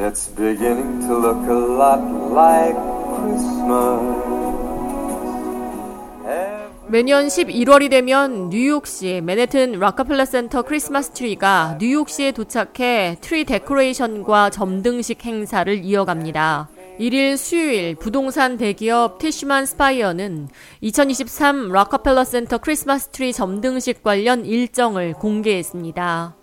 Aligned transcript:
It's 0.00 0.28
beginning 0.34 1.06
to 1.08 1.14
look 1.14 1.46
a 1.46 1.52
lot 1.52 2.00
like 2.32 2.74
Christmas. 3.20 4.30
매년 6.88 7.26
11월이 7.26 7.90
되면 7.90 8.48
뉴욕시 8.48 9.20
맨해튼 9.22 9.72
락카펠러 9.78 10.24
센터 10.24 10.62
크리스마스 10.62 11.10
트리가 11.10 11.76
뉴욕시에 11.78 12.32
도착해 12.32 13.18
트리 13.20 13.44
데코레이션과 13.44 14.48
점등식 14.48 15.22
행사를 15.26 15.84
이어갑니다. 15.84 16.70
1일 16.98 17.36
수요일 17.36 17.94
부동산 17.94 18.56
대기업 18.56 19.18
티슈만 19.18 19.66
스파이어는 19.66 20.48
2023 20.80 21.68
락카펠러 21.68 22.24
센터 22.24 22.56
크리스마스 22.56 23.08
트리 23.08 23.34
점등식 23.34 24.02
관련 24.02 24.46
일정을 24.46 25.12
공개했습니다. 25.12 26.39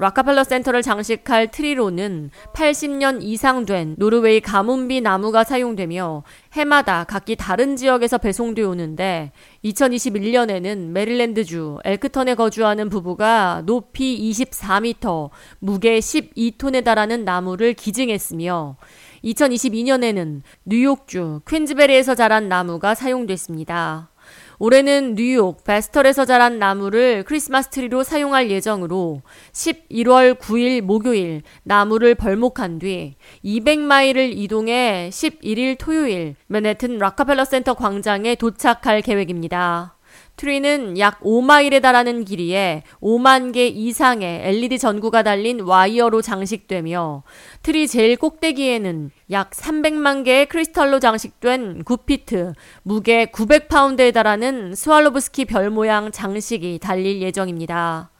락카펠러 0.00 0.44
센터를 0.44 0.80
장식할 0.80 1.50
트리로는 1.50 2.30
80년 2.54 3.18
이상 3.20 3.66
된 3.66 3.96
노르웨이 3.98 4.40
가문비 4.40 5.00
나무가 5.00 5.42
사용되며 5.42 6.22
해마다 6.52 7.02
각기 7.02 7.34
다른 7.34 7.74
지역에서 7.74 8.18
배송되어 8.18 8.68
오는데 8.68 9.32
2021년에는 9.64 10.90
메릴랜드주 10.90 11.78
엘크턴에 11.84 12.36
거주하는 12.36 12.90
부부가 12.90 13.64
높이 13.66 14.30
24m, 14.30 15.30
무게 15.58 15.98
12톤에 15.98 16.84
달하는 16.84 17.24
나무를 17.24 17.74
기증했으며 17.74 18.76
2022년에는 19.24 20.42
뉴욕주 20.64 21.40
퀸즈베리에서 21.48 22.14
자란 22.14 22.48
나무가 22.48 22.94
사용됐습니다. 22.94 24.10
올해는 24.58 25.14
뉴욕 25.14 25.62
베스털에서 25.62 26.24
자란 26.24 26.58
나무를 26.58 27.22
크리스마스 27.24 27.68
트리로 27.68 28.02
사용할 28.02 28.50
예정으로 28.50 29.22
11월 29.52 30.38
9일 30.38 30.80
목요일 30.80 31.42
나무를 31.62 32.14
벌목한 32.14 32.78
뒤 32.78 33.16
200마일을 33.44 34.32
이동해 34.36 35.10
11일 35.12 35.76
토요일 35.78 36.34
맨해튼 36.46 36.98
락카펠러 36.98 37.44
센터 37.44 37.74
광장에 37.74 38.34
도착할 38.34 39.02
계획입니다. 39.02 39.97
트리는 40.38 40.96
약 41.00 41.20
5마일에 41.20 41.82
달하는 41.82 42.24
길이에 42.24 42.84
5만 43.02 43.52
개 43.52 43.66
이상의 43.66 44.42
LED 44.44 44.78
전구가 44.78 45.24
달린 45.24 45.60
와이어로 45.60 46.22
장식되며 46.22 47.24
트리 47.64 47.88
제일 47.88 48.16
꼭대기에는 48.16 49.10
약 49.32 49.50
300만 49.50 50.24
개의 50.24 50.46
크리스탈로 50.46 51.00
장식된 51.00 51.82
9피트, 51.82 52.54
무게 52.84 53.26
900파운드에 53.26 54.14
달하는 54.14 54.76
스왈로브스키 54.76 55.44
별 55.46 55.70
모양 55.70 56.12
장식이 56.12 56.78
달릴 56.78 57.20
예정입니다. 57.20 58.10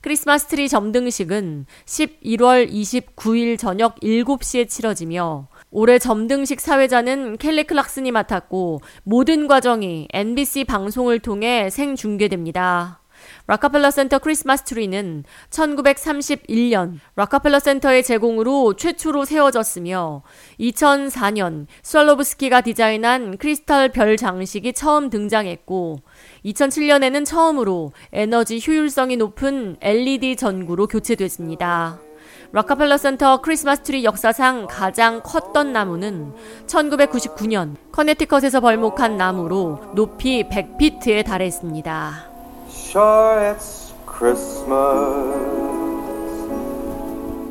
크리스마스 0.00 0.46
트리 0.46 0.68
점등식은 0.68 1.66
11월 1.84 2.68
29일 2.70 3.56
저녁 3.56 4.00
7시에 4.00 4.68
치러지며 4.68 5.46
올해 5.70 5.98
점등식 5.98 6.60
사회자는 6.60 7.36
켈리 7.38 7.64
클락슨이 7.64 8.10
맡았고 8.10 8.80
모든 9.04 9.46
과정이 9.46 10.08
NBC 10.12 10.64
방송을 10.64 11.18
통해 11.18 11.68
생중계됩니다. 11.70 13.00
락카펠러 13.46 13.90
센터 13.90 14.18
크리스마스 14.18 14.64
트리는 14.64 15.24
1931년 15.50 16.98
락카펠러 17.16 17.58
센터의 17.58 18.02
제공으로 18.02 18.74
최초로 18.76 19.24
세워졌으며 19.24 20.22
2004년 20.60 21.66
스왈로브스키가 21.82 22.60
디자인한 22.60 23.38
크리스탈 23.38 23.90
별 23.90 24.16
장식이 24.16 24.72
처음 24.72 25.10
등장했고 25.10 26.00
2007년에는 26.44 27.24
처음으로 27.24 27.92
에너지 28.12 28.60
효율성이 28.64 29.16
높은 29.16 29.76
LED 29.80 30.36
전구로 30.36 30.86
교체됐습니다. 30.86 32.07
락카펠러 32.50 32.96
센터 32.96 33.42
크리스마스 33.42 33.82
트리 33.82 34.04
역사상 34.04 34.68
가장 34.70 35.20
컸던 35.22 35.72
나무는 35.72 36.32
1999년 36.66 37.76
커네티컷에서 37.92 38.60
벌목한 38.60 39.18
나무로 39.18 39.80
높이 39.94 40.44
100피트에 40.44 41.26
달했습니다. 41.26 42.26
Sure, 42.70 43.54
it's 43.54 43.92
Christmas. 44.10 44.68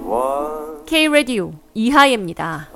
One 0.03 0.83
K 0.87 1.07
라디오 1.09 1.51
이하예입니다. 1.75 2.69